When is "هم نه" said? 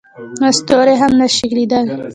1.01-1.27